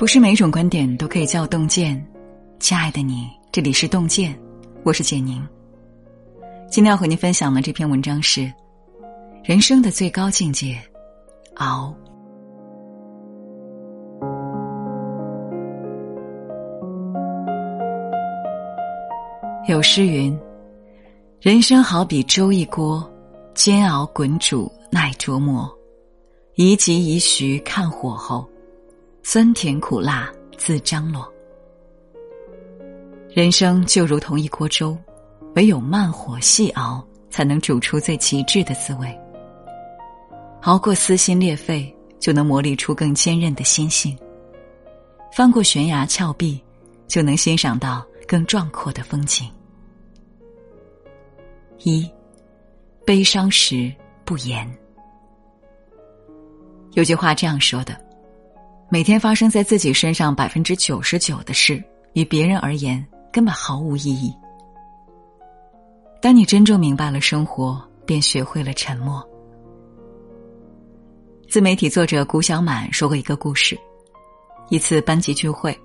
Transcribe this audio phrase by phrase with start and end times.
[0.00, 1.94] 不是每一种观点都可以叫洞见，
[2.58, 4.34] 亲爱的你，这里是洞见，
[4.82, 5.46] 我是简宁。
[6.70, 8.50] 今天要和您分享的这篇文章是：
[9.44, 10.74] 人生的最高境界，
[11.56, 11.94] 熬。
[19.68, 20.34] 有诗云
[21.42, 23.06] ：“人生好比粥一锅，
[23.54, 25.70] 煎熬滚煮耐琢磨，
[26.54, 28.48] 宜急宜徐看火候。”
[29.22, 31.30] 酸甜苦辣自张罗，
[33.28, 34.96] 人生就如同一锅粥，
[35.54, 39.18] 唯有慢火细熬，才能煮出最极致的滋味。
[40.62, 44.16] 熬过撕心裂肺，就能磨砺出更坚韧的心性；
[45.32, 46.60] 翻过悬崖峭壁，
[47.06, 49.48] 就能欣赏到更壮阔的风景。
[51.80, 52.10] 一，
[53.04, 53.92] 悲伤时
[54.24, 54.68] 不言。
[56.92, 58.09] 有句话这样说的。
[58.92, 61.80] 每天发生在自己身上百分之九十九的事，
[62.14, 64.34] 与别人而言根本毫无意义。
[66.20, 69.24] 当你真正明白了生活，便学会了沉默。
[71.48, 73.78] 自媒体作者谷小满说过一个故事：
[74.70, 75.78] 一次班级聚会，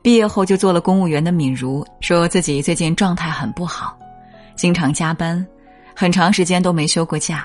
[0.00, 3.98] 毕业后就做了公务员的敏如说自己最近状态很不好，
[4.54, 5.44] 经常加班，
[5.92, 7.44] 很长时间都没休过假，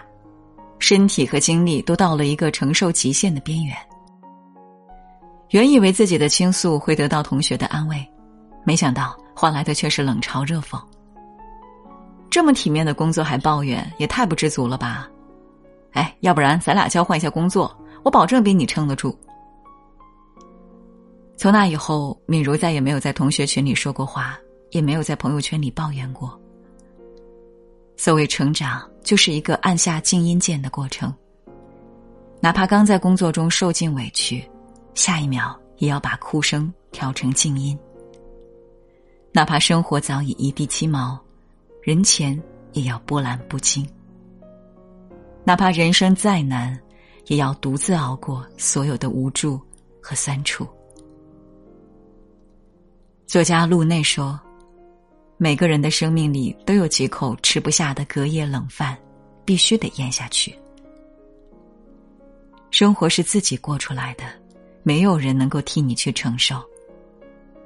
[0.77, 3.75] 身体和精力都到了一个承受极限的边缘。
[5.53, 8.03] 原以为自己的倾诉会得到同学的安慰，
[8.63, 10.81] 没想到换来的却是冷嘲热讽。
[12.27, 15.07] 这么体面的工作还抱怨，也太不知足了吧？
[15.91, 19.15] 哎，要不然咱俩交换一下工作，我保证比你撑得住。
[21.37, 24.35] 从那以后，敏如再也没有在同学群里说过话，
[24.71, 26.35] 也没有在朋友圈里抱怨过。
[27.95, 31.13] 所谓成长，就是一个按下静音键的过程。
[32.39, 34.43] 哪怕刚在工作中受尽委屈。
[34.95, 37.77] 下一秒也要把哭声调成静音，
[39.31, 41.19] 哪怕生活早已一地鸡毛，
[41.81, 42.39] 人前
[42.73, 43.87] 也要波澜不惊。
[45.43, 46.79] 哪怕人生再难，
[47.25, 49.59] 也要独自熬过所有的无助
[49.99, 50.67] 和酸楚。
[53.25, 54.39] 作家路内说
[55.37, 58.97] ：“每个人的生命里都有几口吃不下的隔夜冷饭，
[59.43, 60.55] 必须得咽下去。
[62.69, 64.23] 生活是自己过出来的。”
[64.83, 66.61] 没有人能够替你去承受，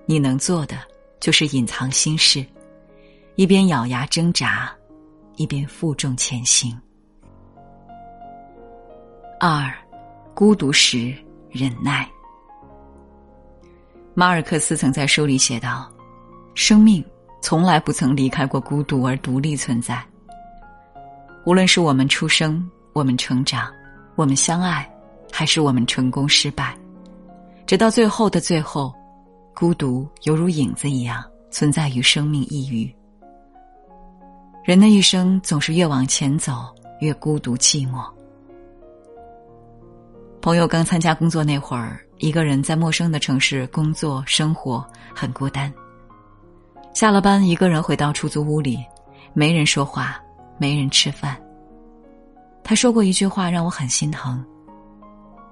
[0.05, 0.78] 你能做的
[1.19, 2.45] 就是隐藏心事，
[3.35, 4.72] 一边咬牙挣扎，
[5.35, 6.79] 一边负重前行。
[9.39, 9.73] 二，
[10.35, 11.11] 孤独时
[11.50, 12.07] 忍耐。
[14.13, 15.91] 马尔克斯曾在书里写道
[16.53, 17.03] ：“生命
[17.41, 20.03] 从来不曾离开过孤独而独立存在。
[21.45, 23.72] 无论是我们出生，我们成长，
[24.16, 24.88] 我们相爱，
[25.31, 26.77] 还是我们成功失败。”
[27.67, 28.95] 直到最后的最后，
[29.53, 32.95] 孤独犹如影子一样存在于生命一隅。
[34.63, 38.09] 人的一生总是越往前走越孤独寂寞。
[40.41, 45.72] 朋友刚参加工作那会儿，一个人在陌生的城市工作生活，很孤单。
[46.94, 48.79] 下了班，一个人回到出租屋里，
[49.33, 50.17] 没人说话，
[50.57, 51.38] 没人吃饭。
[52.63, 54.41] 他说过一句话让我很心疼，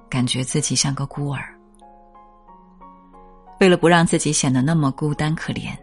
[0.09, 1.53] 感觉自己像个孤儿。
[3.65, 5.75] 为了不让自己显得那么孤单可怜，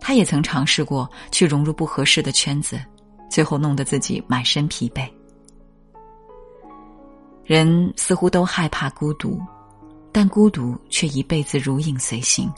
[0.00, 2.80] 他也曾尝试过去融入不合适的圈子，
[3.28, 5.10] 最后弄得自己满身疲惫。
[7.44, 9.40] 人似乎都害怕孤独，
[10.12, 12.48] 但孤独却一辈子如影随形。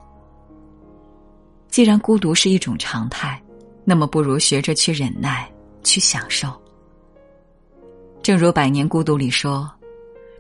[1.68, 3.42] 既然孤独是一种常态，
[3.86, 5.50] 那么不如学着去忍耐，
[5.82, 6.52] 去享受。
[8.22, 9.66] 正如《百年孤独》里说：“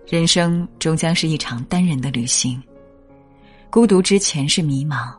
[0.06, 2.62] 人生终将是一场单人的旅行。”
[3.72, 5.16] 孤独之前是迷茫，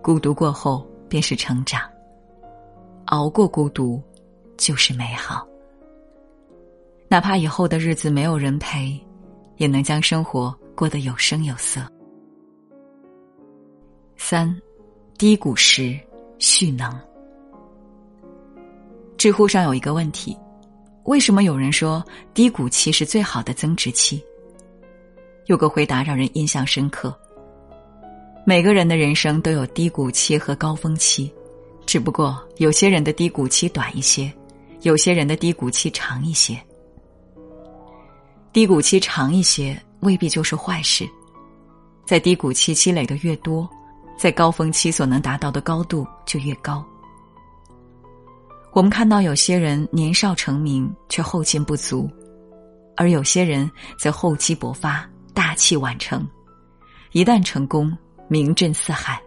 [0.00, 1.80] 孤独过后便是成长。
[3.06, 4.00] 熬过孤独，
[4.56, 5.44] 就是美好。
[7.08, 8.96] 哪怕以后的日子没有人陪，
[9.56, 11.80] 也能将生活过得有声有色。
[14.16, 14.56] 三，
[15.18, 15.98] 低谷时
[16.38, 16.96] 蓄能。
[19.18, 20.38] 知乎上有一个问题：
[21.06, 22.00] 为什么有人说
[22.32, 24.24] 低谷期是最好的增值期？
[25.46, 27.12] 有个回答让人印象深刻。
[28.48, 31.28] 每个人的人生都有低谷期和高峰期，
[31.84, 34.32] 只不过有些人的低谷期短一些，
[34.82, 36.56] 有些人的低谷期长一些。
[38.52, 41.04] 低谷期长一些未必就是坏事，
[42.04, 43.68] 在低谷期积累的越多，
[44.16, 46.86] 在高峰期所能达到的高度就越高。
[48.70, 52.08] 我们看到有些人年少成名却后劲不足，
[52.96, 55.04] 而有些人则厚积薄发，
[55.34, 56.24] 大器晚成。
[57.10, 57.96] 一旦成功，
[58.28, 59.20] 名震四海。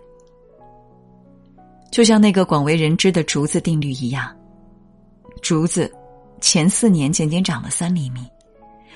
[1.91, 4.35] 就像那个广为人知的竹子定律一样，
[5.41, 5.91] 竹子
[6.39, 8.25] 前四年仅仅长了三厘米，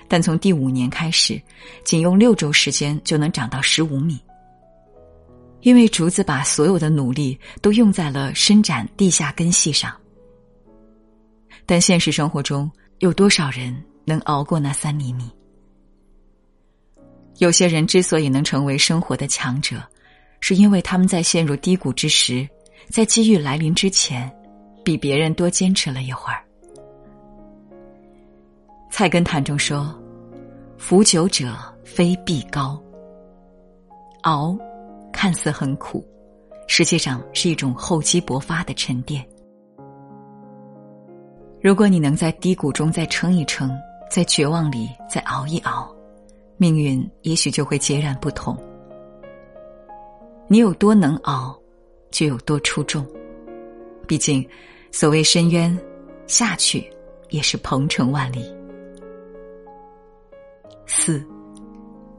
[0.08, 1.42] 但从第五年开始，
[1.84, 4.20] 仅用六周时间就能长到十五米。
[5.62, 9.96] 因为竹子把所有的努力都用在了伸展地下根系上。
[11.66, 12.70] 但现实生活中，
[13.00, 13.74] 有多少人
[14.04, 15.32] 能熬过那三厘米？
[17.38, 19.82] 有些人之所以能成为生活的强者，
[20.46, 22.46] 是因为他们在陷入低谷之时。
[22.90, 24.30] 在机遇来临之前，
[24.84, 26.44] 比别人多坚持了一会儿。
[28.92, 29.98] 菜根谭中说
[30.78, 31.56] ：“服久者
[31.86, 32.78] 非必高。”
[34.24, 34.54] 熬，
[35.14, 36.06] 看似很苦，
[36.68, 39.26] 实际上是一种厚积薄发的沉淀。
[41.62, 43.72] 如果你能在低谷中再撑一撑，
[44.12, 45.90] 在绝望里再熬一熬，
[46.58, 48.62] 命运也许就会截然不同。
[50.54, 51.60] 你有多能熬？
[52.12, 53.04] 就有多出众。
[54.06, 54.48] 毕竟，
[54.92, 55.76] 所谓深渊，
[56.28, 56.88] 下去
[57.32, 58.46] 也是鹏程万里。
[60.86, 61.26] 四，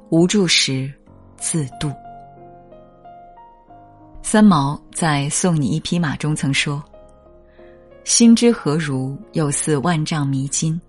[0.08, 0.92] 无助时
[1.36, 1.92] 自渡。
[4.20, 6.82] 三毛在《送你一匹马》中曾说
[8.02, 10.80] ：“心之何如，有似万丈迷津。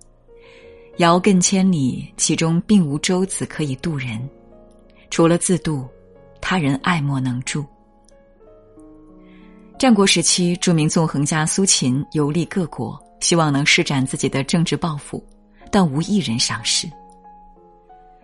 [0.97, 4.19] 遥亘千里，其中并无舟子可以渡人，
[5.11, 5.87] 除了自渡，
[6.47, 7.65] 他人爱莫能助。”
[9.79, 15.25] 战国时期，著名纵横家苏秦游历各国，希望能施展自己的政治抱负，
[15.71, 16.87] 但无一人赏识。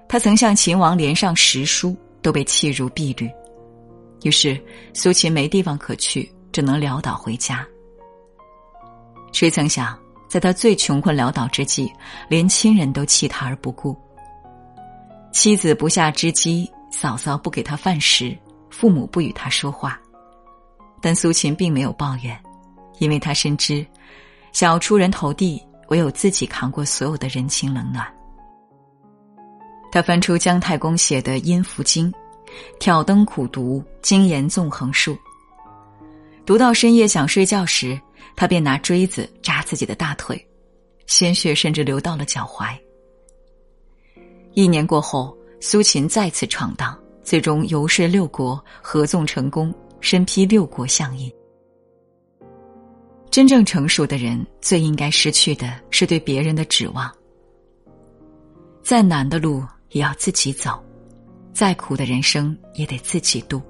[0.08, 3.28] 他曾向秦王连上十书，都被弃如敝履。
[4.22, 4.64] 于是，
[4.94, 7.68] 苏秦没地方可去，只能潦倒回家。
[9.34, 9.98] 谁曾想，
[10.30, 11.92] 在他最穷困潦倒之际，
[12.30, 13.98] 连亲人都弃他而不顾。
[15.34, 18.38] 妻子不下织机，嫂嫂不给他饭食，
[18.70, 20.00] 父母不与他说话。
[21.02, 22.40] 但苏秦并没有抱怨，
[23.00, 23.84] 因为他深知，
[24.52, 28.06] 想要出人头地，唯有自己扛过所有的人情冷暖。
[29.92, 32.12] 他翻出姜太公写的《阴符经》，
[32.80, 35.18] 挑灯苦读，精研纵横术。
[36.46, 38.00] 读到深夜想睡觉时，
[38.36, 40.48] 他便拿锥子扎自己的大腿，
[41.08, 42.78] 鲜血甚至流到了脚踝。
[44.54, 49.74] 一年过后，苏秦再次闯荡，最终游说六国，合纵成功。
[50.00, 51.32] 身披六国相印。
[53.30, 57.10] 真正成熟的人，最应该失去的是对别人的指望。
[58.82, 60.84] 再难的路也要自己走，
[61.54, 63.62] 再苦的人生也得自己度。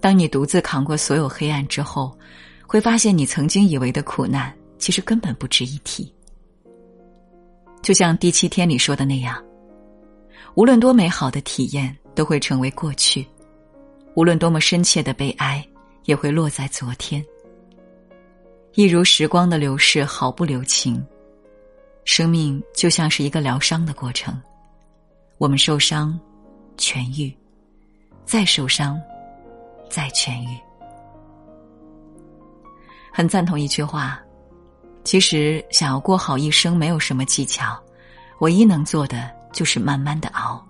[0.00, 2.16] 当你独自扛过所有黑暗之后，
[2.64, 6.14] 会发现你曾经以为的苦难，其实根本不值一提。
[7.82, 9.42] 就像第七天里说的那样，
[10.54, 13.26] 无论多美好的体验，都会成为过去。
[14.14, 15.66] 无论多么深切的悲哀，
[16.04, 17.24] 也会落在昨天。
[18.74, 21.02] 一如时光的流逝毫不留情，
[22.04, 24.38] 生命就像是一个疗伤的过程。
[25.38, 26.18] 我们受伤，
[26.76, 27.34] 痊愈，
[28.26, 29.00] 再受伤，
[29.88, 30.58] 再痊愈。
[33.10, 34.20] 很赞同一句话：
[35.04, 37.82] 其实想要过好一生，没有什么技巧，
[38.40, 40.64] 唯一能做的就是慢慢的熬。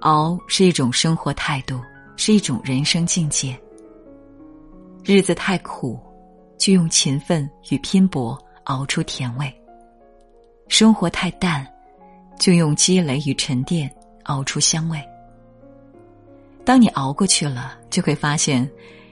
[0.00, 1.80] 熬是一种生活态度，
[2.16, 3.58] 是一种人生境界。
[5.02, 5.98] 日子太苦，
[6.58, 9.46] 就用勤奋与拼搏熬出甜味；
[10.68, 11.66] 生活太淡，
[12.38, 13.90] 就用积累与沉淀
[14.24, 14.98] 熬出香味。
[16.64, 18.70] 当你熬过去了，就会发现，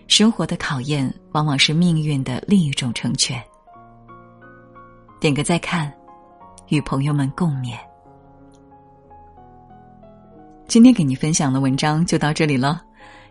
[0.08, 3.42] 生活的考验往往是命运的另一种成全。
[5.20, 5.92] 点个再看，
[6.72, 7.76] 与朋友们共勉。
[10.66, 12.80] 今天给你分享的文章就到这里了，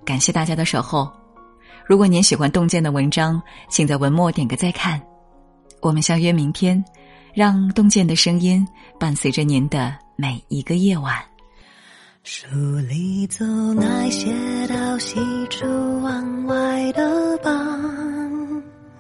[0.06, 1.12] 感谢大家的守候。
[1.88, 5.02] 如果您喜欢洞见的文章，请在文末点个再看。
[5.82, 6.86] 我们相约明天，
[7.34, 8.64] 让洞见的声音
[9.00, 11.16] 伴随着您的每一个夜晚。
[12.24, 12.48] 书
[12.88, 13.44] 里走
[13.74, 14.32] 那些
[14.68, 15.20] 到喜
[15.50, 15.66] 出
[16.04, 17.52] 望外的傍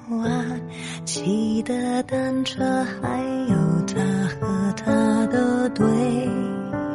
[0.09, 0.61] 晚，
[1.05, 4.01] 骑的单车，还有他
[5.75, 5.85] 对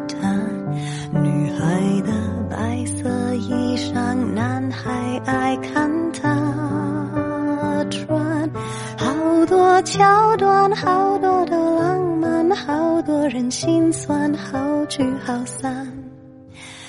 [0.09, 1.21] 他的。
[1.23, 2.13] 女孩的
[2.51, 8.51] 白色衣裳，男孩爱看她穿。
[8.99, 15.87] 好多桥段，好多的浪漫，好多人心酸，好聚好散，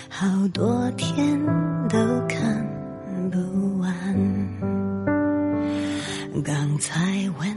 [0.09, 1.39] 好多天
[1.89, 2.65] 都看
[3.31, 3.87] 不完。
[6.43, 6.93] 刚才
[7.39, 7.56] 问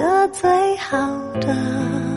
[0.00, 0.96] 的最好
[1.40, 2.09] 的。